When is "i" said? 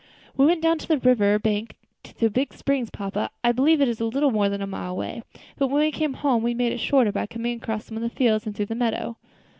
3.43-3.51